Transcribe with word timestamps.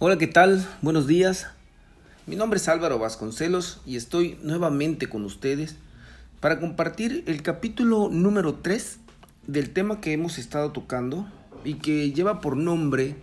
Hola, 0.00 0.18
¿qué 0.18 0.26
tal? 0.26 0.66
Buenos 0.82 1.06
días. 1.06 1.46
Mi 2.26 2.34
nombre 2.34 2.56
es 2.56 2.66
Álvaro 2.66 2.98
Vasconcelos 2.98 3.80
y 3.86 3.94
estoy 3.94 4.36
nuevamente 4.42 5.08
con 5.08 5.24
ustedes 5.24 5.76
para 6.40 6.58
compartir 6.58 7.22
el 7.28 7.42
capítulo 7.42 8.08
número 8.10 8.54
3 8.56 8.98
del 9.46 9.70
tema 9.70 10.00
que 10.00 10.12
hemos 10.12 10.38
estado 10.38 10.72
tocando 10.72 11.30
y 11.64 11.74
que 11.74 12.10
lleva 12.10 12.40
por 12.40 12.56
nombre 12.56 13.14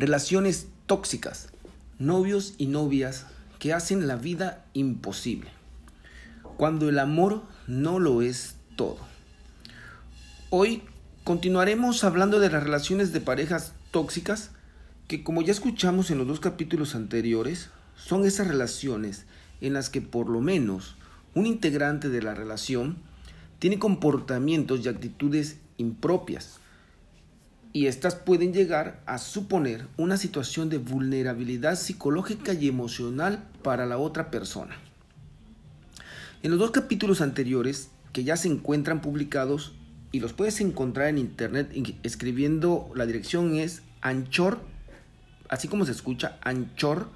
Relaciones 0.00 0.66
tóxicas, 0.86 1.50
novios 2.00 2.54
y 2.58 2.66
novias 2.66 3.26
que 3.60 3.72
hacen 3.72 4.08
la 4.08 4.16
vida 4.16 4.64
imposible, 4.72 5.50
cuando 6.56 6.88
el 6.88 6.98
amor 6.98 7.42
no 7.68 8.00
lo 8.00 8.20
es 8.20 8.56
todo. 8.74 8.98
Hoy 10.50 10.82
continuaremos 11.22 12.02
hablando 12.02 12.40
de 12.40 12.50
las 12.50 12.64
relaciones 12.64 13.12
de 13.12 13.20
parejas 13.20 13.74
tóxicas 13.92 14.50
que 15.10 15.24
como 15.24 15.42
ya 15.42 15.50
escuchamos 15.50 16.12
en 16.12 16.18
los 16.18 16.28
dos 16.28 16.38
capítulos 16.38 16.94
anteriores, 16.94 17.70
son 17.96 18.24
esas 18.24 18.46
relaciones 18.46 19.24
en 19.60 19.72
las 19.72 19.90
que 19.90 20.00
por 20.00 20.28
lo 20.28 20.40
menos 20.40 20.94
un 21.34 21.46
integrante 21.46 22.08
de 22.08 22.22
la 22.22 22.32
relación 22.32 22.96
tiene 23.58 23.80
comportamientos 23.80 24.84
y 24.84 24.88
actitudes 24.88 25.56
impropias. 25.78 26.60
Y 27.72 27.86
estas 27.86 28.14
pueden 28.14 28.52
llegar 28.52 29.02
a 29.04 29.18
suponer 29.18 29.88
una 29.96 30.16
situación 30.16 30.68
de 30.68 30.78
vulnerabilidad 30.78 31.74
psicológica 31.74 32.52
y 32.52 32.68
emocional 32.68 33.42
para 33.64 33.86
la 33.86 33.98
otra 33.98 34.30
persona. 34.30 34.76
En 36.44 36.52
los 36.52 36.60
dos 36.60 36.70
capítulos 36.70 37.20
anteriores, 37.20 37.90
que 38.12 38.22
ya 38.22 38.36
se 38.36 38.46
encuentran 38.46 39.00
publicados 39.00 39.72
y 40.12 40.20
los 40.20 40.34
puedes 40.34 40.60
encontrar 40.60 41.08
en 41.08 41.18
internet 41.18 41.72
escribiendo 42.04 42.92
la 42.94 43.06
dirección 43.06 43.56
es 43.56 43.82
anchor 44.02 44.70
así 45.50 45.68
como 45.68 45.84
se 45.84 45.92
escucha, 45.92 46.38
anchor.fm 46.42 47.12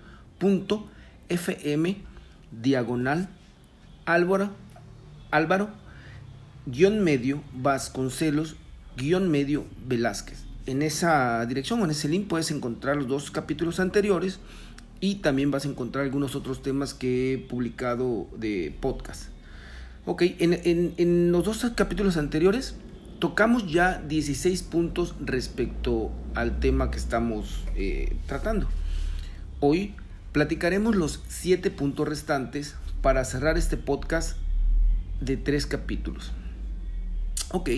diagonal 2.63 3.29
Álvaro, 4.05 4.51
Álvaro 5.31 5.71
guion 6.67 7.03
medio 7.03 7.43
Vasconcelos 7.53 8.57
guion 8.97 9.31
medio 9.31 9.65
Velázquez. 9.87 10.45
En 10.67 10.83
esa 10.83 11.45
dirección 11.47 11.81
o 11.81 11.85
en 11.85 11.91
ese 11.91 12.09
link 12.09 12.27
puedes 12.27 12.51
encontrar 12.51 12.97
los 12.97 13.07
dos 13.07 13.31
capítulos 13.31 13.81
anteriores 13.81 14.41
y 15.01 15.17
también 15.17 15.51
vas 15.51 15.65
a 15.65 15.69
encontrar 15.69 16.05
algunos 16.05 16.35
otros 16.35 16.63
temas 16.63 16.95
que 16.95 17.35
he 17.35 17.39
publicado 17.39 18.29
de 18.37 18.75
podcast. 18.81 19.29
Ok, 20.07 20.23
en, 20.39 20.95
en 20.97 21.33
los 21.33 21.45
dos 21.45 21.67
capítulos 21.75 22.17
anteriores 22.17 22.77
tocamos 23.25 23.67
ya 23.73 24.03
16 24.07 24.65
puntos 24.65 25.15
respecto 25.19 26.13
al 26.35 26.61
tema 26.61 26.91
que 26.91 26.99
estamos 26.99 27.65
eh, 27.75 28.19
tratando. 28.27 28.69
Hoy 29.61 29.95
platicaremos 30.33 30.95
los 30.95 31.23
7 31.29 31.71
puntos 31.71 32.07
restantes 32.07 32.75
para 33.01 33.25
cerrar 33.25 33.57
este 33.57 33.79
podcast 33.79 34.37
de 35.23 35.39
3 35.39 35.65
capítulos. 35.65 36.33
Ok, 37.51 37.71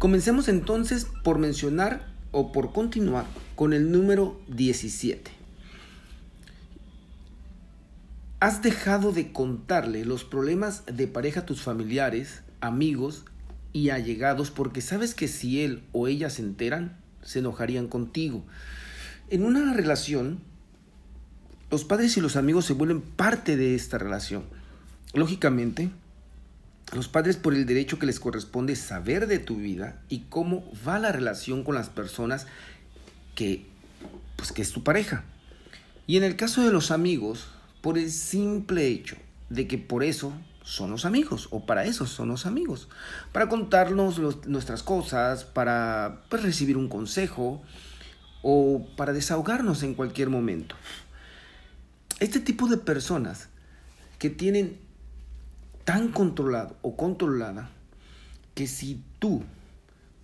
comencemos 0.00 0.48
entonces 0.48 1.06
por 1.22 1.38
mencionar 1.38 2.04
o 2.32 2.50
por 2.50 2.72
continuar 2.72 3.26
con 3.54 3.74
el 3.74 3.92
número 3.92 4.40
17. 4.48 5.30
¿Has 8.40 8.62
dejado 8.62 9.12
de 9.12 9.30
contarle 9.30 10.04
los 10.04 10.24
problemas 10.24 10.82
de 10.86 11.06
pareja 11.06 11.42
a 11.42 11.46
tus 11.46 11.62
familiares, 11.62 12.42
amigos 12.60 13.26
y 13.72 13.90
allegados 13.90 14.50
porque 14.50 14.80
sabes 14.80 15.14
que 15.14 15.28
si 15.28 15.62
él 15.62 15.82
o 15.92 16.08
ella 16.08 16.30
se 16.30 16.42
enteran, 16.42 16.96
se 17.22 17.38
enojarían 17.38 17.88
contigo. 17.88 18.44
En 19.30 19.44
una 19.44 19.72
relación, 19.72 20.40
los 21.70 21.84
padres 21.84 22.16
y 22.16 22.20
los 22.20 22.36
amigos 22.36 22.66
se 22.66 22.74
vuelven 22.74 23.00
parte 23.00 23.56
de 23.56 23.74
esta 23.74 23.98
relación. 23.98 24.44
Lógicamente, 25.14 25.90
los 26.94 27.08
padres 27.08 27.36
por 27.36 27.54
el 27.54 27.64
derecho 27.64 27.98
que 27.98 28.06
les 28.06 28.20
corresponde 28.20 28.76
saber 28.76 29.26
de 29.26 29.38
tu 29.38 29.56
vida 29.56 30.02
y 30.08 30.20
cómo 30.28 30.64
va 30.86 30.98
la 30.98 31.12
relación 31.12 31.64
con 31.64 31.74
las 31.74 31.88
personas 31.88 32.46
que, 33.34 33.64
pues, 34.36 34.52
que 34.52 34.62
es 34.62 34.72
tu 34.72 34.84
pareja. 34.84 35.24
Y 36.06 36.18
en 36.18 36.24
el 36.24 36.36
caso 36.36 36.62
de 36.62 36.72
los 36.72 36.90
amigos, 36.90 37.48
por 37.80 37.96
el 37.96 38.10
simple 38.10 38.88
hecho 38.88 39.16
de 39.52 39.66
que 39.66 39.78
por 39.78 40.02
eso 40.02 40.32
son 40.64 40.90
los 40.90 41.04
amigos, 41.04 41.48
o 41.50 41.66
para 41.66 41.84
eso 41.84 42.06
son 42.06 42.28
los 42.28 42.46
amigos, 42.46 42.88
para 43.32 43.48
contarnos 43.48 44.18
nuestras 44.46 44.82
cosas, 44.82 45.44
para 45.44 46.22
pues, 46.28 46.42
recibir 46.42 46.76
un 46.76 46.88
consejo 46.88 47.62
o 48.42 48.86
para 48.96 49.12
desahogarnos 49.12 49.82
en 49.82 49.94
cualquier 49.94 50.30
momento. 50.30 50.74
Este 52.20 52.40
tipo 52.40 52.68
de 52.68 52.78
personas 52.78 53.48
que 54.18 54.30
tienen 54.30 54.78
tan 55.84 56.08
controlado 56.12 56.76
o 56.80 56.96
controlada 56.96 57.70
que 58.54 58.66
si 58.66 59.02
tú 59.18 59.42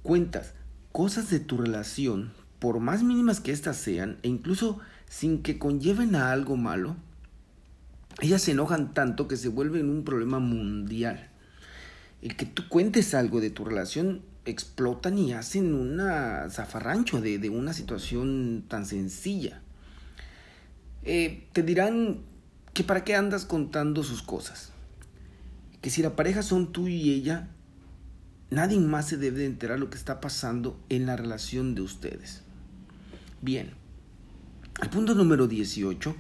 cuentas 0.03 0.55
cosas 0.93 1.29
de 1.31 1.41
tu 1.41 1.59
relación, 1.59 2.33
por 2.61 2.81
más 2.81 3.03
mínimas 3.03 3.41
que 3.41 3.53
éstas 3.53 3.77
sean, 3.77 4.19
e 4.23 4.29
incluso 4.29 4.79
sin 5.09 5.43
que 5.43 5.59
conlleven 5.59 6.15
a 6.15 6.33
algo 6.33 6.57
malo, 6.57 6.97
ellas 8.21 8.43
se 8.43 8.53
enojan 8.53 8.95
tanto 8.95 9.29
que 9.29 9.37
se 9.37 9.49
vuelven 9.49 9.89
un 9.89 10.05
problema 10.05 10.39
mundial. 10.39 11.29
El 12.21 12.37
que 12.37 12.47
tú 12.47 12.69
cuentes 12.69 13.15
algo 13.15 13.41
de 13.41 13.51
tu 13.51 13.65
relación 13.65 14.23
explotan 14.45 15.19
y 15.19 15.33
hacen 15.33 15.75
una 15.75 16.49
zafarrancho 16.51 17.21
de, 17.21 17.49
una 17.51 17.73
situación 17.73 18.65
tan 18.67 18.87
sencilla. 18.87 19.61
Eh, 21.05 21.47
te 21.53 21.63
dirán 21.63 22.21
que 22.75 22.83
para 22.83 23.05
qué 23.05 23.15
andas 23.15 23.45
contando 23.45 24.03
sus 24.03 24.23
cosas. 24.23 24.73
Que 25.81 25.91
si 25.91 26.03
la 26.03 26.17
pareja 26.17 26.43
son 26.43 26.73
tú 26.73 26.89
y 26.89 27.13
ella, 27.13 27.49
nadie 28.51 28.81
más 28.81 29.07
se 29.07 29.17
debe 29.17 29.39
de 29.39 29.47
enterar 29.47 29.79
lo 29.79 29.91
que 29.91 29.99
está 29.99 30.21
pasando 30.21 30.81
en 30.89 31.07
la 31.07 31.17
relación 31.17 31.77
de 31.77 31.83
ustedes. 31.83 32.43
Bien, 33.43 33.71
el 34.83 34.91
punto 34.91 35.15
número 35.15 35.47
18 35.47 36.17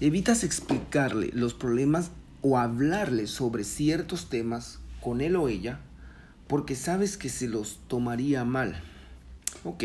Evitas 0.00 0.44
explicarle 0.44 1.30
los 1.32 1.54
problemas 1.54 2.12
o 2.40 2.56
hablarle 2.56 3.26
sobre 3.26 3.64
ciertos 3.64 4.28
temas 4.28 4.78
con 5.00 5.20
él 5.20 5.34
o 5.34 5.48
ella 5.48 5.80
porque 6.46 6.76
sabes 6.76 7.16
que 7.16 7.28
se 7.28 7.48
los 7.48 7.80
tomaría 7.88 8.44
mal. 8.44 8.80
Ok. 9.64 9.84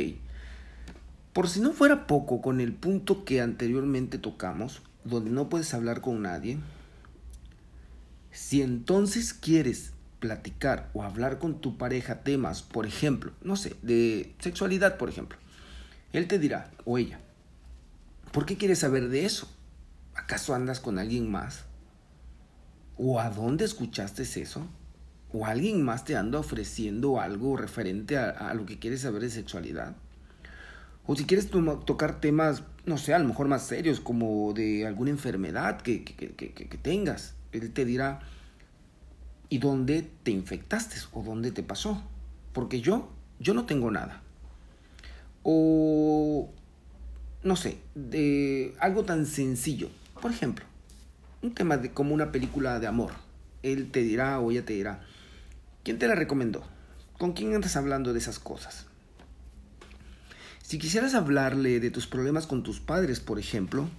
Por 1.34 1.50
si 1.50 1.62
no 1.62 1.74
fuera 1.74 2.06
poco 2.06 2.42
con 2.42 2.62
el 2.62 2.74
punto 2.74 3.26
que 3.26 3.42
anteriormente 3.42 4.20
tocamos, 4.20 4.84
donde 5.04 5.32
no 5.32 5.50
puedes 5.50 5.74
hablar 5.74 6.02
con 6.02 6.22
nadie, 6.22 6.60
si 8.32 8.62
entonces 8.62 9.34
quieres 9.34 9.94
platicar 10.20 10.90
o 10.94 11.04
hablar 11.04 11.40
con 11.40 11.60
tu 11.60 11.78
pareja 11.78 12.22
temas, 12.22 12.62
por 12.62 12.86
ejemplo, 12.86 13.32
no 13.42 13.56
sé, 13.56 13.76
de 13.82 14.34
sexualidad, 14.40 14.98
por 14.98 15.10
ejemplo, 15.10 15.38
él 16.14 16.28
te 16.28 16.40
dirá, 16.40 16.72
o 16.86 16.98
ella, 16.98 17.20
¿por 18.32 18.46
qué 18.46 18.56
quieres 18.56 18.80
saber 18.80 19.10
de 19.10 19.26
eso? 19.26 19.53
¿Acaso 20.24 20.56
andas 20.56 20.80
con 20.80 21.00
alguien 21.00 21.30
más? 21.30 21.66
¿O 22.98 23.20
a 23.20 23.30
dónde 23.30 23.66
escuchaste 23.66 24.24
eso? 24.24 24.66
¿O 25.34 25.46
alguien 25.46 25.84
más 25.84 26.06
te 26.06 26.16
anda 26.16 26.40
ofreciendo 26.40 27.20
algo 27.20 27.58
referente 27.58 28.18
a, 28.18 28.54
lo 28.54 28.66
que 28.66 28.80
quieres 28.80 29.02
saber 29.02 29.22
de 29.22 29.30
sexualidad? 29.30 29.96
O 31.06 31.16
si 31.16 31.26
quieres 31.26 31.50
tocar 31.50 32.22
temas, 32.22 32.64
no 32.86 32.98
sé, 32.98 33.14
a 33.14 33.20
lo 33.20 33.28
mejor 33.28 33.50
más 33.50 33.64
serios, 33.64 34.00
como 34.00 34.54
de 34.54 34.88
alguna 34.88 35.12
enfermedad 35.12 35.82
que, 35.82 36.06
que 36.06 36.80
tengas, 36.82 37.34
él 37.52 37.72
te 37.74 37.84
dirá, 37.84 38.22
¿y 39.50 39.58
dónde 39.58 40.10
te 40.24 40.32
infectaste? 40.32 40.96
¿O 41.12 41.22
dónde 41.22 41.52
te 41.52 41.64
pasó? 41.64 42.02
Porque 42.54 42.80
yo, 42.80 43.10
yo 43.40 43.54
no 43.54 43.66
tengo 43.66 43.92
nada. 43.92 44.22
O, 45.44 46.50
no 47.44 47.56
sé, 47.58 47.78
de 47.94 48.74
algo 48.80 49.04
tan 49.04 49.26
sencillo. 49.26 49.90
Por 50.24 50.32
ejemplo, 50.32 50.64
un 51.42 51.54
tema 51.54 51.76
de, 51.76 51.92
como 51.92 52.14
una 52.14 52.32
película 52.32 52.80
de 52.80 52.88
amor. 52.88 53.12
Él 53.62 53.92
te 53.92 54.04
dirá 54.04 54.40
o 54.40 54.52
ella 54.52 54.64
te 54.64 54.72
dirá, 54.72 55.02
¿quién 55.84 56.00
te 56.00 56.08
la 56.08 56.16
recomendó? 56.16 56.64
¿Con 57.18 57.34
quién 57.34 57.54
andas 57.54 57.76
hablando 57.76 58.14
de 58.14 58.20
esas 58.20 58.40
cosas? 58.40 58.86
Si 60.62 60.78
quisieras 60.78 61.14
hablarle 61.14 61.82
de 61.82 61.92
tus 61.92 62.08
problemas 62.08 62.48
con 62.48 62.64
tus 62.64 62.80
padres, 62.80 63.20
por 63.20 63.38
ejemplo, 63.38 63.90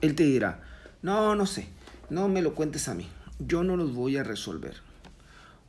él 0.00 0.16
te 0.16 0.24
dirá, 0.24 0.64
no, 1.00 1.36
no 1.36 1.46
sé, 1.46 1.68
no 2.10 2.26
me 2.26 2.42
lo 2.42 2.56
cuentes 2.56 2.88
a 2.88 2.94
mí, 2.94 3.08
yo 3.38 3.62
no 3.62 3.76
los 3.76 3.94
voy 3.94 4.16
a 4.16 4.24
resolver. 4.24 4.74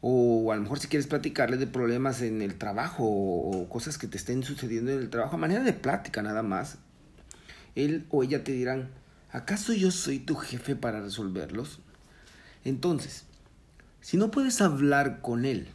O 0.02 0.52
a 0.52 0.56
lo 0.56 0.64
mejor 0.64 0.80
si 0.80 0.88
quieres 0.88 1.06
platicarle 1.06 1.58
de 1.58 1.68
problemas 1.68 2.24
en 2.24 2.42
el 2.42 2.56
trabajo 2.56 3.04
o 3.06 3.70
cosas 3.70 4.00
que 4.00 4.08
te 4.08 4.18
estén 4.18 4.42
sucediendo 4.42 4.90
en 4.90 4.98
el 4.98 5.12
trabajo, 5.12 5.36
a 5.36 5.40
manera 5.40 5.62
de 5.62 5.74
plática 5.74 6.24
nada 6.24 6.42
más, 6.42 6.80
él 7.76 8.08
o 8.10 8.24
ella 8.24 8.44
te 8.44 8.54
dirán, 8.54 8.90
¿Acaso 9.34 9.74
yo 9.74 9.92
soy 9.92 10.20
tu 10.20 10.36
jefe 10.36 10.76
para 10.76 11.02
resolverlos? 11.02 11.80
Entonces, 12.64 13.26
si 14.00 14.16
no 14.16 14.32
puedes 14.32 14.62
hablar 14.62 15.22
con 15.22 15.44
él, 15.44 15.68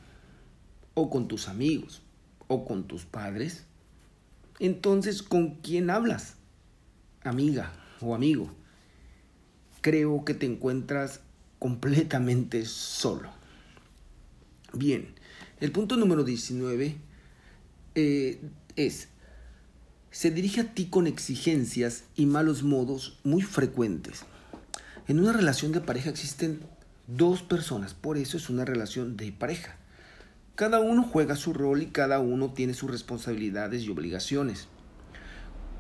o 0.94 1.10
con 1.10 1.28
tus 1.28 1.48
amigos, 1.48 2.00
o 2.46 2.64
con 2.64 2.84
tus 2.84 3.04
padres, 3.04 3.64
entonces 4.58 5.22
¿con 5.22 5.56
quién 5.56 5.90
hablas? 5.90 6.36
amiga 7.24 7.72
o 8.00 8.14
amigo, 8.14 8.50
creo 9.80 10.24
que 10.24 10.34
te 10.34 10.46
encuentras 10.46 11.20
completamente 11.58 12.64
solo. 12.64 13.30
Bien, 14.72 15.14
el 15.60 15.72
punto 15.72 15.96
número 15.96 16.24
19 16.24 16.96
eh, 17.94 18.40
es, 18.76 19.08
se 20.10 20.30
dirige 20.30 20.62
a 20.62 20.74
ti 20.74 20.86
con 20.86 21.06
exigencias 21.06 22.04
y 22.14 22.26
malos 22.26 22.62
modos 22.62 23.18
muy 23.24 23.42
frecuentes. 23.42 24.24
En 25.06 25.20
una 25.20 25.32
relación 25.32 25.72
de 25.72 25.80
pareja 25.80 26.10
existen 26.10 26.60
dos 27.06 27.42
personas, 27.42 27.94
por 27.94 28.18
eso 28.18 28.36
es 28.36 28.50
una 28.50 28.64
relación 28.64 29.16
de 29.16 29.32
pareja. 29.32 29.76
Cada 30.54 30.80
uno 30.80 31.02
juega 31.02 31.36
su 31.36 31.52
rol 31.52 31.82
y 31.82 31.86
cada 31.86 32.18
uno 32.18 32.52
tiene 32.52 32.74
sus 32.74 32.90
responsabilidades 32.90 33.82
y 33.84 33.90
obligaciones. 33.90 34.68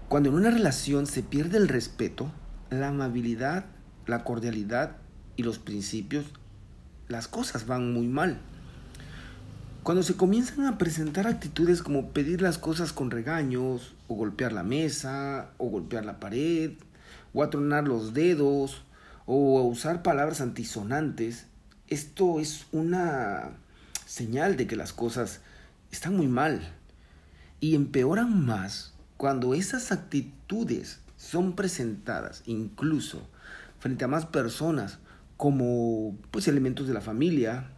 Cuando 0.08 0.30
en 0.30 0.36
una 0.36 0.50
relación 0.50 1.06
se 1.06 1.22
pierde 1.22 1.58
el 1.58 1.68
respeto, 1.68 2.32
la 2.70 2.88
amabilidad, 2.88 3.66
la 4.06 4.24
cordialidad 4.24 4.96
y 5.36 5.42
los 5.42 5.58
principios, 5.58 6.26
las 7.08 7.28
cosas 7.28 7.66
van 7.66 7.92
muy 7.92 8.06
mal. 8.06 8.38
Cuando 9.82 10.02
se 10.02 10.16
comienzan 10.16 10.66
a 10.66 10.78
presentar 10.78 11.26
actitudes 11.26 11.82
como 11.82 12.10
pedir 12.10 12.40
las 12.40 12.58
cosas 12.58 12.92
con 12.92 13.10
regaños, 13.10 13.94
o 14.08 14.14
golpear 14.14 14.52
la 14.52 14.62
mesa, 14.62 15.52
o 15.58 15.68
golpear 15.68 16.04
la 16.04 16.18
pared, 16.18 16.72
o 17.32 17.42
atronar 17.42 17.86
los 17.86 18.14
dedos, 18.14 18.82
o 19.26 19.62
usar 19.62 20.02
palabras 20.02 20.40
antisonantes, 20.40 21.46
esto 21.86 22.40
es 22.40 22.66
una 22.72 23.52
señal 24.06 24.56
de 24.56 24.66
que 24.66 24.76
las 24.76 24.92
cosas 24.92 25.40
están 25.92 26.16
muy 26.16 26.26
mal. 26.26 26.60
Y 27.60 27.74
empeoran 27.74 28.46
más 28.46 28.94
cuando 29.16 29.54
esas 29.54 29.92
actitudes 29.92 31.00
son 31.16 31.54
presentadas 31.54 32.42
incluso 32.46 33.28
frente 33.80 34.04
a 34.04 34.08
más 34.08 34.26
personas 34.26 34.98
como 35.36 36.16
pues 36.30 36.48
elementos 36.48 36.86
de 36.86 36.94
la 36.94 37.00
familia 37.00 37.70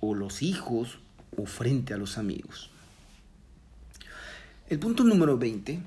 o 0.00 0.14
los 0.14 0.42
hijos 0.42 1.00
o 1.36 1.46
frente 1.46 1.94
a 1.94 1.96
los 1.96 2.18
amigos. 2.18 2.70
El 4.68 4.80
punto 4.80 5.04
número 5.04 5.38
20 5.38 5.80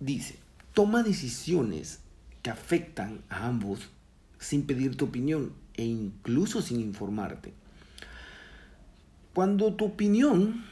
dice, 0.00 0.38
toma 0.72 1.02
decisiones 1.02 1.98
que 2.40 2.48
afectan 2.48 3.20
a 3.28 3.46
ambos 3.46 3.90
sin 4.38 4.64
pedir 4.64 4.96
tu 4.96 5.04
opinión 5.04 5.52
e 5.74 5.84
incluso 5.84 6.62
sin 6.62 6.80
informarte. 6.80 7.52
Cuando 9.34 9.74
tu 9.74 9.84
opinión, 9.84 10.64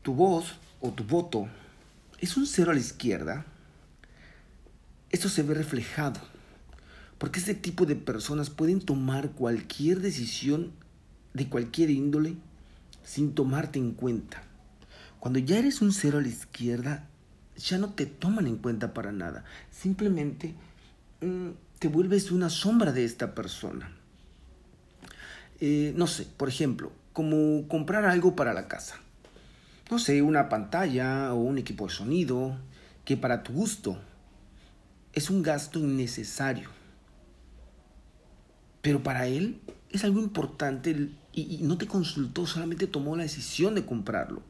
tu 0.00 0.14
voz 0.14 0.54
o 0.80 0.92
tu 0.92 1.04
voto 1.04 1.46
es 2.20 2.38
un 2.38 2.46
cero 2.46 2.70
a 2.70 2.74
la 2.74 2.80
izquierda, 2.80 3.44
esto 5.10 5.28
se 5.28 5.42
ve 5.42 5.52
reflejado, 5.52 6.20
porque 7.18 7.38
este 7.38 7.54
tipo 7.54 7.84
de 7.84 7.96
personas 7.96 8.48
pueden 8.48 8.80
tomar 8.80 9.32
cualquier 9.32 10.00
decisión 10.00 10.72
de 11.34 11.50
cualquier 11.50 11.90
índole 11.90 12.36
sin 13.04 13.34
tomarte 13.34 13.78
en 13.78 13.92
cuenta. 13.92 14.42
Cuando 15.26 15.40
ya 15.40 15.58
eres 15.58 15.82
un 15.82 15.92
cero 15.92 16.18
a 16.18 16.20
la 16.22 16.28
izquierda, 16.28 17.08
ya 17.56 17.78
no 17.78 17.94
te 17.94 18.06
toman 18.06 18.46
en 18.46 18.58
cuenta 18.58 18.94
para 18.94 19.10
nada. 19.10 19.44
Simplemente 19.72 20.54
mm, 21.20 21.48
te 21.80 21.88
vuelves 21.88 22.30
una 22.30 22.48
sombra 22.48 22.92
de 22.92 23.04
esta 23.04 23.34
persona. 23.34 23.90
Eh, 25.58 25.92
no 25.96 26.06
sé, 26.06 26.28
por 26.36 26.48
ejemplo, 26.48 26.92
como 27.12 27.66
comprar 27.66 28.04
algo 28.04 28.36
para 28.36 28.54
la 28.54 28.68
casa 28.68 29.00
no 29.90 29.98
sé, 29.98 30.22
una 30.22 30.48
pantalla 30.48 31.32
o 31.32 31.38
un 31.38 31.58
equipo 31.58 31.88
de 31.88 31.92
sonido 31.92 32.56
que 33.04 33.16
para 33.16 33.42
tu 33.42 33.52
gusto 33.52 33.98
es 35.12 35.28
un 35.28 35.42
gasto 35.42 35.80
innecesario. 35.80 36.70
Pero 38.80 39.02
para 39.02 39.26
él 39.26 39.60
es 39.90 40.04
algo 40.04 40.20
importante 40.20 41.10
y, 41.32 41.58
no 41.62 41.78
te 41.78 41.88
consultó, 41.88 42.46
solamente 42.46 42.86
tomó 42.86 43.16
la 43.16 43.24
decisión 43.24 43.74
de 43.74 43.84
comprarlo. 43.84 44.42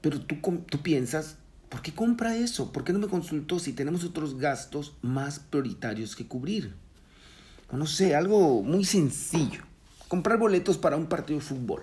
Pero 0.00 0.20
tú, 0.20 0.36
tú 0.68 0.78
piensas, 0.82 1.36
¿por 1.68 1.82
qué 1.82 1.92
compra 1.92 2.36
eso? 2.36 2.72
¿Por 2.72 2.84
qué 2.84 2.92
no 2.92 2.98
me 2.98 3.08
consultó 3.08 3.58
si 3.58 3.72
tenemos 3.72 4.04
otros 4.04 4.38
gastos 4.38 4.94
más 5.02 5.38
prioritarios 5.38 6.16
que 6.16 6.26
cubrir? 6.26 6.74
No 7.72 7.86
sé, 7.86 8.14
algo 8.14 8.62
muy 8.62 8.84
sencillo. 8.84 9.62
Comprar 10.08 10.38
boletos 10.38 10.78
para 10.78 10.96
un 10.96 11.06
partido 11.06 11.38
de 11.38 11.44
fútbol 11.44 11.82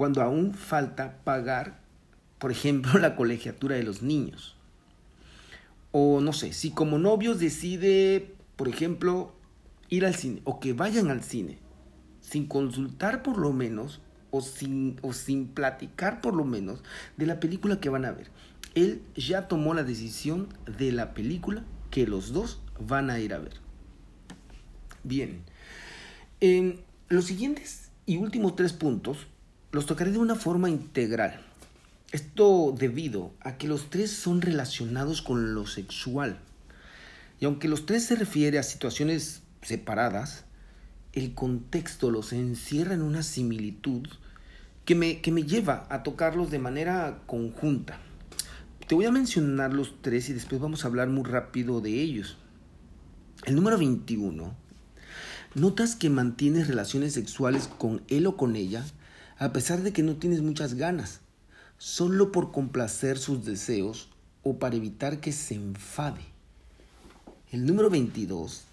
cuando 0.00 0.22
aún 0.22 0.54
falta 0.54 1.18
pagar, 1.24 1.78
por 2.38 2.50
ejemplo, 2.50 2.98
la 2.98 3.16
colegiatura 3.16 3.76
de 3.76 3.82
los 3.82 4.00
niños. 4.00 4.56
O 5.92 6.22
no 6.22 6.32
sé, 6.32 6.54
si 6.54 6.70
como 6.70 6.96
novios 6.96 7.38
decide, 7.38 8.34
por 8.56 8.68
ejemplo, 8.68 9.34
ir 9.90 10.06
al 10.06 10.14
cine 10.14 10.40
o 10.44 10.58
que 10.58 10.72
vayan 10.72 11.10
al 11.10 11.22
cine 11.22 11.58
sin 12.22 12.46
consultar 12.46 13.22
por 13.22 13.36
lo 13.36 13.52
menos 13.52 14.00
o 14.30 14.40
sin, 14.40 14.98
o 15.02 15.12
sin 15.12 15.48
platicar 15.48 16.20
por 16.20 16.34
lo 16.34 16.44
menos 16.44 16.82
de 17.16 17.26
la 17.26 17.40
película 17.40 17.80
que 17.80 17.88
van 17.88 18.04
a 18.04 18.12
ver. 18.12 18.30
Él 18.74 19.02
ya 19.16 19.48
tomó 19.48 19.74
la 19.74 19.82
decisión 19.82 20.48
de 20.78 20.92
la 20.92 21.14
película 21.14 21.64
que 21.90 22.06
los 22.06 22.32
dos 22.32 22.60
van 22.78 23.10
a 23.10 23.18
ir 23.18 23.34
a 23.34 23.38
ver. 23.38 23.54
Bien, 25.02 25.42
en 26.40 26.80
los 27.08 27.26
siguientes 27.26 27.90
y 28.06 28.16
últimos 28.16 28.56
tres 28.56 28.72
puntos 28.72 29.26
los 29.72 29.86
tocaré 29.86 30.10
de 30.12 30.18
una 30.18 30.34
forma 30.34 30.68
integral. 30.68 31.40
Esto 32.12 32.74
debido 32.76 33.32
a 33.40 33.56
que 33.56 33.68
los 33.68 33.88
tres 33.88 34.10
son 34.10 34.40
relacionados 34.40 35.22
con 35.22 35.54
lo 35.54 35.66
sexual. 35.66 36.38
Y 37.38 37.44
aunque 37.44 37.68
los 37.68 37.86
tres 37.86 38.04
se 38.04 38.16
refiere 38.16 38.58
a 38.58 38.62
situaciones 38.62 39.42
separadas, 39.62 40.44
el 41.12 41.34
contexto 41.34 42.10
los 42.10 42.32
encierra 42.32 42.94
en 42.94 43.02
una 43.02 43.22
similitud 43.22 44.06
que 44.84 44.94
me, 44.94 45.20
que 45.20 45.32
me 45.32 45.42
lleva 45.42 45.86
a 45.90 46.02
tocarlos 46.02 46.50
de 46.50 46.58
manera 46.58 47.22
conjunta. 47.26 47.98
Te 48.86 48.94
voy 48.94 49.06
a 49.06 49.12
mencionar 49.12 49.72
los 49.72 50.00
tres 50.02 50.28
y 50.28 50.32
después 50.32 50.60
vamos 50.60 50.84
a 50.84 50.88
hablar 50.88 51.08
muy 51.08 51.24
rápido 51.24 51.80
de 51.80 52.00
ellos. 52.00 52.36
El 53.44 53.56
número 53.56 53.78
21. 53.78 54.54
Notas 55.54 55.96
que 55.96 56.10
mantienes 56.10 56.68
relaciones 56.68 57.12
sexuales 57.12 57.68
con 57.68 58.02
él 58.08 58.26
o 58.26 58.36
con 58.36 58.54
ella 58.54 58.84
a 59.38 59.52
pesar 59.52 59.82
de 59.82 59.92
que 59.92 60.02
no 60.02 60.16
tienes 60.16 60.42
muchas 60.42 60.74
ganas, 60.74 61.20
solo 61.78 62.30
por 62.30 62.52
complacer 62.52 63.18
sus 63.18 63.44
deseos 63.44 64.10
o 64.42 64.58
para 64.58 64.76
evitar 64.76 65.18
que 65.20 65.32
se 65.32 65.54
enfade. 65.54 66.20
El 67.50 67.64
número 67.64 67.88
22 67.90 68.64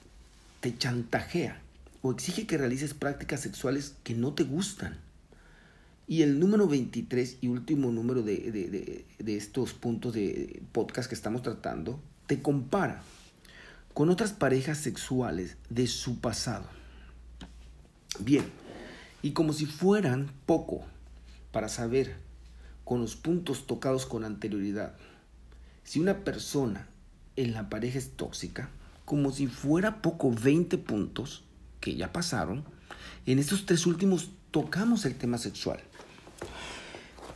te 0.60 0.77
chantajea 0.77 1.62
o 2.08 2.12
exige 2.12 2.48
que 2.48 2.58
realices 2.58 2.94
prácticas 2.94 3.42
sexuales 3.42 3.96
que 4.04 4.14
no 4.14 4.34
te 4.34 4.44
gustan. 4.44 4.98
Y 6.08 6.22
el 6.22 6.40
número 6.40 6.66
23 6.66 7.40
y 7.42 7.48
último 7.48 7.92
número 7.92 8.24
de, 8.24 9.06
de, 9.20 9.36
estos 9.36 9.74
puntos 9.74 10.14
de 10.14 10.62
podcast 10.72 11.10
que 11.10 11.16
estamos 11.16 11.42
tratando, 11.42 12.00
te 12.26 12.42
compara 12.42 13.04
con 13.94 14.10
otras 14.10 14.32
parejas 14.32 14.78
sexuales 14.78 15.58
de 15.70 15.86
su 15.88 16.20
pasado. 16.22 16.66
Bien, 18.20 18.46
y 19.22 19.32
como 19.32 19.52
si 19.52 19.66
fueran 19.66 20.32
poco 20.46 20.86
para 21.52 21.68
saber 21.68 22.16
con 22.86 23.02
los 23.02 23.18
puntos 23.18 23.68
tocados 23.68 24.06
con 24.06 24.24
anterioridad 24.24 24.96
si 25.84 26.00
una 26.00 26.24
persona 26.24 26.88
en 27.36 27.54
la 27.54 27.70
pareja 27.70 27.98
es 27.98 28.12
tóxica, 28.12 28.70
como 29.04 29.32
si 29.32 29.48
fuera 29.48 30.02
poco 30.02 30.32
20 30.32 30.78
puntos 30.78 31.44
que 31.79 31.96
ya 31.96 32.12
pasaron, 32.12 32.63
en 33.25 33.39
estos 33.39 33.65
tres 33.65 33.86
últimos 33.86 34.29
tocamos 34.51 35.05
el 35.05 35.15
tema 35.15 35.38
sexual. 35.38 35.79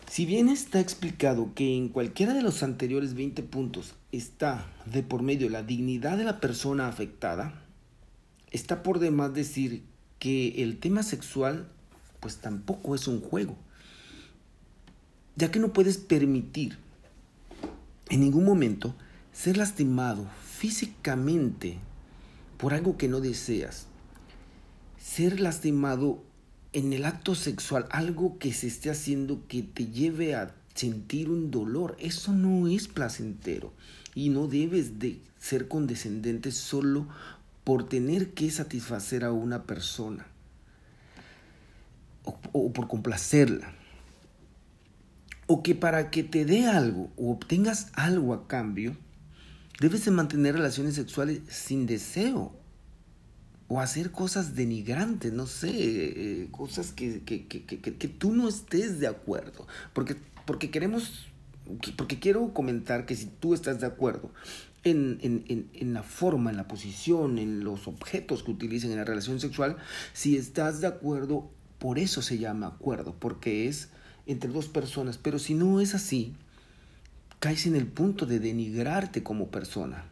Si 0.09 0.25
bien 0.25 0.49
está 0.49 0.79
explicado 0.79 1.53
que 1.55 1.77
en 1.77 1.87
cualquiera 1.87 2.33
de 2.33 2.41
los 2.41 2.63
anteriores 2.63 3.13
20 3.13 3.43
puntos 3.43 3.93
está 4.11 4.67
de 4.85 5.03
por 5.03 5.21
medio 5.21 5.49
la 5.49 5.63
dignidad 5.63 6.17
de 6.17 6.25
la 6.25 6.41
persona 6.41 6.87
afectada, 6.87 7.61
está 8.51 8.83
por 8.83 8.99
demás 8.99 9.33
decir 9.33 9.83
que 10.19 10.63
el 10.63 10.79
tema 10.79 11.03
sexual 11.03 11.69
pues 12.19 12.37
tampoco 12.37 12.93
es 12.93 13.07
un 13.07 13.21
juego. 13.21 13.55
Ya 15.37 15.49
que 15.49 15.59
no 15.59 15.71
puedes 15.71 15.97
permitir 15.97 16.77
en 18.09 18.19
ningún 18.19 18.43
momento 18.43 18.93
ser 19.31 19.55
lastimado 19.55 20.27
físicamente 20.45 21.77
por 22.57 22.73
algo 22.73 22.97
que 22.97 23.07
no 23.07 23.21
deseas. 23.21 23.87
Ser 25.01 25.39
lastimado 25.39 26.23
en 26.73 26.93
el 26.93 27.05
acto 27.05 27.33
sexual, 27.33 27.87
algo 27.89 28.37
que 28.37 28.53
se 28.53 28.67
esté 28.67 28.91
haciendo 28.91 29.47
que 29.47 29.63
te 29.63 29.87
lleve 29.87 30.35
a 30.35 30.53
sentir 30.75 31.29
un 31.29 31.49
dolor, 31.49 31.97
eso 31.99 32.31
no 32.33 32.67
es 32.67 32.87
placentero 32.87 33.73
y 34.13 34.29
no 34.29 34.47
debes 34.47 34.99
de 34.99 35.19
ser 35.39 35.67
condescendente 35.67 36.51
solo 36.51 37.07
por 37.63 37.89
tener 37.89 38.33
que 38.33 38.51
satisfacer 38.51 39.23
a 39.23 39.31
una 39.31 39.63
persona 39.63 40.27
o, 42.23 42.71
por 42.71 42.87
complacerla. 42.87 43.73
o 45.47 45.63
que 45.63 45.73
para 45.75 46.11
que 46.11 46.23
te 46.23 46.45
dé 46.45 46.67
algo 46.67 47.09
o 47.17 47.31
obtengas 47.31 47.91
algo 47.93 48.33
a 48.33 48.47
cambio, 48.47 48.95
debes 49.79 50.05
de 50.05 50.11
mantener 50.11 50.55
relaciones 50.55 50.93
sexuales 50.95 51.41
sin 51.49 51.87
deseo 51.87 52.60
o 53.71 53.79
hacer 53.79 54.11
cosas 54.11 54.53
denigrantes, 54.53 55.31
no 55.31 55.47
sé, 55.47 55.71
eh, 55.71 56.47
cosas 56.51 56.91
que, 56.91 57.21
que, 57.21 57.47
que, 57.47 57.61
que, 57.63 58.07
tú 58.09 58.33
no 58.33 58.49
estés 58.49 58.99
de 58.99 59.07
acuerdo, 59.07 59.65
porque, 59.93 60.17
porque 60.45 60.69
queremos, 60.69 61.27
porque 61.95 62.19
quiero 62.19 62.53
comentar 62.53 63.05
que 63.05 63.15
si 63.15 63.27
tú 63.27 63.53
estás 63.53 63.79
de 63.79 63.87
acuerdo 63.87 64.29
en, 64.83 65.19
en, 65.21 65.69
en, 65.73 65.93
la 65.93 66.03
forma, 66.03 66.49
en 66.49 66.57
la 66.57 66.67
posición, 66.67 67.39
en 67.39 67.63
los 67.63 67.87
objetos 67.87 68.43
que 68.43 68.51
utilicen 68.51 68.91
en 68.91 68.97
la 68.97 69.05
relación 69.05 69.39
sexual, 69.39 69.77
si 70.11 70.35
estás 70.35 70.81
de 70.81 70.87
acuerdo, 70.87 71.49
por 71.79 71.97
eso 71.97 72.21
se 72.21 72.39
llama 72.39 72.67
acuerdo, 72.67 73.15
porque 73.17 73.69
es 73.69 73.87
entre 74.25 74.51
dos 74.51 74.67
personas, 74.67 75.17
pero 75.17 75.39
si 75.39 75.53
no 75.53 75.79
es 75.79 75.95
así, 75.95 76.33
caes 77.39 77.65
en 77.67 77.77
el 77.77 77.87
punto 77.87 78.25
de 78.25 78.41
denigrarte 78.41 79.23
como 79.23 79.47
persona. 79.47 80.10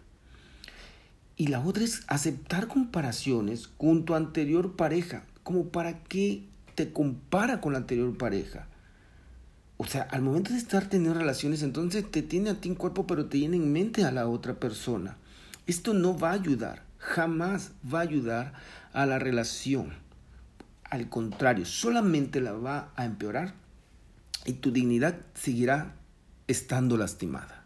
Y 1.39 1.47
la 1.47 1.61
otra 1.61 1.85
es 1.85 2.03
aceptar 2.07 2.67
comparaciones 2.67 3.69
con 3.69 4.03
tu 4.03 4.13
anterior 4.13 4.75
pareja, 4.75 5.23
como 5.43 5.69
para 5.69 6.03
qué 6.03 6.43
te 6.75 6.91
compara 6.91 7.61
con 7.61 7.71
la 7.71 7.79
anterior 7.79 8.17
pareja. 8.17 8.67
O 9.77 9.85
sea, 9.85 10.01
al 10.01 10.21
momento 10.21 10.51
de 10.51 10.59
estar 10.59 10.89
teniendo 10.89 11.17
relaciones, 11.17 11.63
entonces 11.63 12.11
te 12.11 12.23
tiene 12.23 12.49
a 12.49 12.59
ti 12.59 12.67
en 12.67 12.75
cuerpo, 12.75 13.07
pero 13.07 13.27
te 13.27 13.37
tiene 13.37 13.55
en 13.55 13.71
mente 13.71 14.03
a 14.03 14.11
la 14.11 14.27
otra 14.27 14.59
persona. 14.59 15.15
Esto 15.65 15.93
no 15.93 16.19
va 16.19 16.31
a 16.31 16.33
ayudar, 16.33 16.83
jamás 16.97 17.71
va 17.91 17.99
a 17.99 18.01
ayudar 18.03 18.51
a 18.91 19.05
la 19.05 19.17
relación. 19.17 19.93
Al 20.83 21.07
contrario, 21.07 21.65
solamente 21.65 22.41
la 22.41 22.51
va 22.51 22.91
a 22.97 23.05
empeorar 23.05 23.53
y 24.45 24.51
tu 24.51 24.71
dignidad 24.71 25.15
seguirá 25.35 25.95
estando 26.49 26.97
lastimada. 26.97 27.63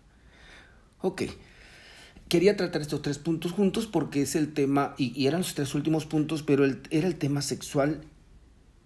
Ok, 1.01 1.23
quería 2.33 2.57
tratar 2.57 2.81
estos 2.81 3.03
tres 3.03 3.19
puntos 3.19 3.51
juntos 3.51 3.85
porque 3.85 4.23
es 4.23 4.35
el 4.35 4.53
tema, 4.53 4.95
y, 4.97 5.27
eran 5.27 5.41
los 5.41 5.53
tres 5.53 5.75
últimos 5.75 6.07
puntos, 6.07 6.41
pero 6.41 6.65
era 6.65 7.07
el 7.07 7.15
tema 7.15 7.43
sexual 7.43 8.01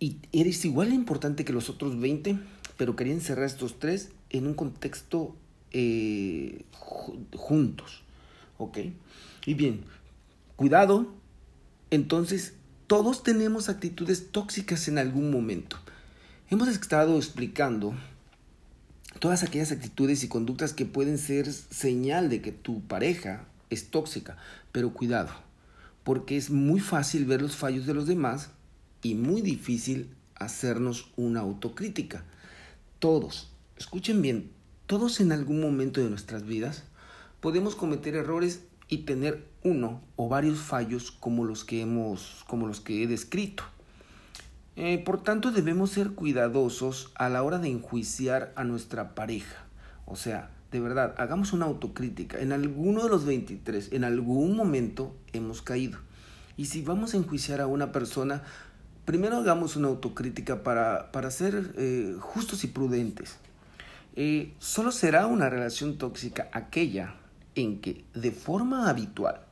y 0.02 0.18
eres 0.34 0.66
igual 0.66 0.92
importante 0.92 1.46
que 1.46 1.54
los 1.54 1.70
otros 1.70 1.98
20, 1.98 2.38
pero 2.76 2.98
quería 2.98 3.14
encerrar 3.14 3.46
estos 3.46 3.80
tres 3.80 4.10
en 4.32 4.48
un 4.48 4.54
contexto 4.54 5.34
eh, 5.72 6.66
juntos. 6.74 8.04
¿Ok? 8.58 8.80
Y 9.46 9.54
bien, 9.54 9.86
cuidado, 10.58 11.14
entonces 11.90 12.56
todos 12.86 13.24
tenemos 13.24 13.70
actitudes 13.70 14.30
tóxicas 14.30 14.90
en 14.90 14.98
algún 14.98 15.32
momento. 15.32 15.78
Hemos 16.50 16.68
estado 16.68 17.16
explicando 17.16 17.94
todas 19.20 19.44
aquellas 19.44 19.72
actitudes 19.72 20.24
y 20.24 20.28
conductas 20.28 20.74
que 20.74 20.86
pueden 20.86 21.18
ser 21.18 21.52
señal 21.52 22.30
de 22.30 22.42
que 22.42 22.52
tu 22.52 22.82
pareja 22.82 23.46
es 23.70 23.90
tóxica. 23.90 24.38
Pero 24.72 24.94
cuidado, 24.94 25.32
porque 26.04 26.38
es 26.38 26.50
muy 26.50 26.80
fácil 26.80 27.26
ver 27.26 27.42
los 27.42 27.56
fallos 27.56 27.86
de 27.86 27.94
los 27.94 28.08
demás 28.08 28.52
y 29.02 29.16
muy 29.16 29.42
difícil 29.42 30.10
hacernos 30.36 31.12
una 31.16 31.42
autocrítica. 31.42 32.24
Todos, 33.00 33.52
escuchen 33.78 34.22
bien, 34.22 34.52
todos 34.86 35.20
en 35.20 35.32
algún 35.32 35.62
momento 35.62 36.02
de 36.02 36.10
nuestras 36.10 36.46
vidas 36.46 36.84
podemos 37.40 37.76
cometer 37.76 38.16
errores 38.16 38.62
y 38.88 39.00
tener 39.00 39.46
uno 39.64 40.02
o 40.16 40.30
varios 40.30 40.60
fallos 40.60 41.12
como 41.12 41.44
los 41.44 41.66
que 41.66 41.82
hemos 41.82 42.46
como 42.48 42.68
los 42.68 42.80
que 42.80 43.04
he 43.04 43.08
descrito. 43.08 43.64
Eh, 44.80 45.00
por 45.04 45.24
tanto, 45.24 45.52
debemos 45.52 45.90
ser 45.90 46.12
cuidadosos 46.12 47.12
a 47.16 47.30
la 47.30 47.42
hora 47.42 47.58
de 47.58 47.68
enjuiciar 47.68 48.54
a 48.56 48.64
nuestra 48.64 49.16
pareja. 49.16 49.66
O 50.06 50.16
sea, 50.16 50.52
de 50.72 50.80
verdad, 50.80 51.16
hagamos 51.18 51.52
una 51.52 51.66
autocrítica. 51.66 52.40
En 52.40 52.52
alguno 52.52 53.02
de 53.02 53.10
los 53.10 53.26
23, 53.26 53.92
en 53.92 54.04
algún 54.04 54.56
momento 54.56 55.18
hemos 55.34 55.64
caído. 55.64 55.98
Y 56.58 56.66
si 56.66 56.84
vamos 56.84 57.16
a 57.16 57.18
enjuiciar 57.18 57.60
a 57.60 57.66
una 57.66 57.92
persona, 57.92 58.44
primero 59.04 59.38
hagamos 59.38 59.76
una 59.78 59.88
autocrítica 59.88 60.62
para, 60.62 61.12
para 61.12 61.32
ser 61.32 61.74
eh, 61.76 62.16
justos 62.20 62.64
y 62.64 62.68
prudentes. 62.68 63.38
Eh, 64.16 64.54
solo 64.60 64.92
será 64.92 65.26
una 65.26 65.50
relación 65.50 65.98
tóxica 65.98 66.50
aquella 66.52 67.16
en 67.56 67.82
que 67.82 68.06
de 68.14 68.32
forma 68.32 68.92
habitual 68.92 69.47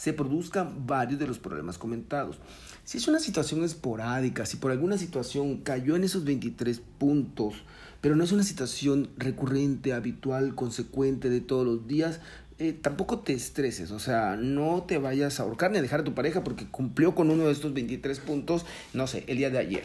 se 0.00 0.14
produzcan 0.14 0.86
varios 0.86 1.20
de 1.20 1.26
los 1.26 1.38
problemas 1.38 1.76
comentados. 1.76 2.38
Si 2.84 2.96
es 2.96 3.06
una 3.06 3.18
situación 3.18 3.62
esporádica, 3.64 4.46
si 4.46 4.56
por 4.56 4.70
alguna 4.70 4.96
situación 4.96 5.58
cayó 5.58 5.94
en 5.94 6.04
esos 6.04 6.24
23 6.24 6.80
puntos, 6.96 7.56
pero 8.00 8.16
no 8.16 8.24
es 8.24 8.32
una 8.32 8.42
situación 8.42 9.10
recurrente, 9.18 9.92
habitual, 9.92 10.54
consecuente 10.54 11.28
de 11.28 11.42
todos 11.42 11.66
los 11.66 11.86
días, 11.86 12.20
eh, 12.58 12.72
tampoco 12.72 13.18
te 13.18 13.34
estreses, 13.34 13.90
o 13.90 13.98
sea, 13.98 14.36
no 14.36 14.84
te 14.84 14.96
vayas 14.96 15.38
a 15.38 15.42
ahorcar 15.42 15.70
ni 15.70 15.76
a 15.76 15.82
dejar 15.82 16.00
a 16.00 16.04
tu 16.04 16.14
pareja 16.14 16.42
porque 16.44 16.66
cumplió 16.66 17.14
con 17.14 17.28
uno 17.28 17.44
de 17.44 17.52
estos 17.52 17.74
23 17.74 18.20
puntos, 18.20 18.64
no 18.94 19.06
sé, 19.06 19.24
el 19.26 19.36
día 19.36 19.50
de 19.50 19.58
ayer. 19.58 19.84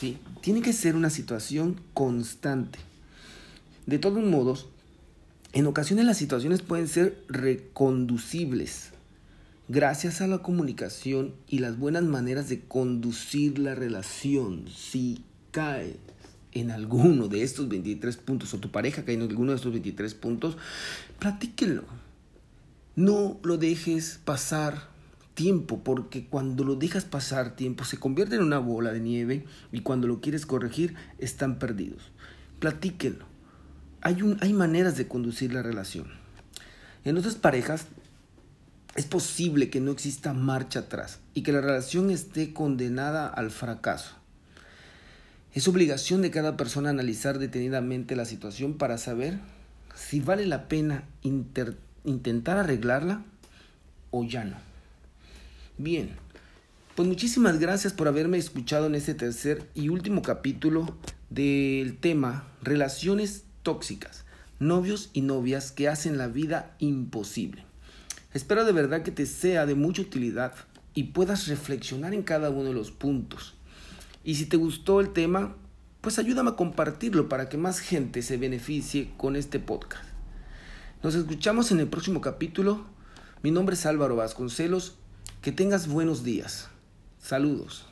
¿sí? 0.00 0.16
Tiene 0.40 0.62
que 0.62 0.72
ser 0.72 0.96
una 0.96 1.10
situación 1.10 1.78
constante. 1.92 2.78
De 3.84 3.98
todos 3.98 4.24
modos, 4.24 4.70
en 5.52 5.66
ocasiones 5.66 6.06
las 6.06 6.16
situaciones 6.16 6.62
pueden 6.62 6.88
ser 6.88 7.22
reconducibles 7.28 8.91
gracias 9.68 10.20
a 10.20 10.26
la 10.26 10.38
comunicación 10.38 11.34
y 11.48 11.58
las 11.58 11.78
buenas 11.78 12.02
maneras 12.02 12.48
de 12.48 12.60
conducir 12.60 13.58
la 13.58 13.74
relación, 13.74 14.64
si 14.68 15.24
cae 15.50 15.96
en 16.52 16.70
alguno 16.70 17.28
de 17.28 17.42
estos 17.42 17.68
23 17.68 18.16
puntos 18.18 18.52
o 18.54 18.58
tu 18.58 18.70
pareja 18.70 19.04
cae 19.04 19.14
en 19.14 19.22
alguno 19.22 19.52
de 19.52 19.56
estos 19.56 19.72
23 19.72 20.14
puntos, 20.14 20.56
platíquenlo. 21.18 21.84
No 22.94 23.40
lo 23.42 23.56
dejes 23.56 24.20
pasar 24.22 24.92
tiempo, 25.34 25.82
porque 25.82 26.26
cuando 26.26 26.62
lo 26.64 26.76
dejas 26.76 27.04
pasar 27.04 27.56
tiempo 27.56 27.84
se 27.84 27.96
convierte 27.96 28.36
en 28.36 28.42
una 28.42 28.58
bola 28.58 28.92
de 28.92 29.00
nieve 29.00 29.44
y 29.72 29.80
cuando 29.80 30.06
lo 30.06 30.20
quieres 30.20 30.44
corregir 30.44 30.94
están 31.18 31.58
perdidos. 31.58 32.10
Platíquenlo. 32.58 33.24
Hay, 34.02 34.20
un, 34.20 34.36
hay 34.40 34.52
maneras 34.52 34.96
de 34.96 35.08
conducir 35.08 35.54
la 35.54 35.62
relación. 35.62 36.06
En 37.04 37.16
otras 37.16 37.34
parejas 37.34 37.86
es 38.94 39.06
posible 39.06 39.70
que 39.70 39.80
no 39.80 39.90
exista 39.90 40.32
marcha 40.34 40.80
atrás 40.80 41.20
y 41.34 41.42
que 41.42 41.52
la 41.52 41.60
relación 41.60 42.10
esté 42.10 42.52
condenada 42.52 43.26
al 43.26 43.50
fracaso. 43.50 44.14
Es 45.54 45.68
obligación 45.68 46.22
de 46.22 46.30
cada 46.30 46.56
persona 46.56 46.90
analizar 46.90 47.38
detenidamente 47.38 48.16
la 48.16 48.24
situación 48.24 48.74
para 48.74 48.98
saber 48.98 49.38
si 49.94 50.20
vale 50.20 50.46
la 50.46 50.68
pena 50.68 51.04
intentar 51.22 52.56
arreglarla 52.56 53.22
o 54.10 54.24
ya 54.24 54.44
no. 54.44 54.56
Bien, 55.78 56.10
pues 56.94 57.08
muchísimas 57.08 57.58
gracias 57.58 57.92
por 57.92 58.08
haberme 58.08 58.38
escuchado 58.38 58.86
en 58.86 58.94
este 58.94 59.14
tercer 59.14 59.68
y 59.74 59.88
último 59.88 60.22
capítulo 60.22 60.96
del 61.30 61.96
tema 61.96 62.46
Relaciones 62.62 63.44
tóxicas, 63.62 64.24
novios 64.58 65.10
y 65.14 65.22
novias 65.22 65.72
que 65.72 65.88
hacen 65.88 66.18
la 66.18 66.28
vida 66.28 66.76
imposible. 66.78 67.64
Espero 68.34 68.64
de 68.64 68.72
verdad 68.72 69.02
que 69.02 69.10
te 69.10 69.26
sea 69.26 69.66
de 69.66 69.74
mucha 69.74 70.02
utilidad 70.02 70.54
y 70.94 71.04
puedas 71.04 71.48
reflexionar 71.48 72.14
en 72.14 72.22
cada 72.22 72.50
uno 72.50 72.64
de 72.64 72.74
los 72.74 72.90
puntos. 72.90 73.54
Y 74.24 74.36
si 74.36 74.46
te 74.46 74.56
gustó 74.56 75.00
el 75.00 75.12
tema, 75.12 75.56
pues 76.00 76.18
ayúdame 76.18 76.50
a 76.50 76.56
compartirlo 76.56 77.28
para 77.28 77.48
que 77.48 77.58
más 77.58 77.80
gente 77.80 78.22
se 78.22 78.36
beneficie 78.36 79.12
con 79.16 79.36
este 79.36 79.58
podcast. 79.58 80.04
Nos 81.02 81.14
escuchamos 81.14 81.72
en 81.72 81.80
el 81.80 81.88
próximo 81.88 82.20
capítulo. 82.20 82.86
Mi 83.42 83.50
nombre 83.50 83.74
es 83.74 83.86
Álvaro 83.86 84.16
Vasconcelos. 84.16 84.96
Que 85.42 85.52
tengas 85.52 85.88
buenos 85.88 86.22
días. 86.22 86.68
Saludos. 87.18 87.91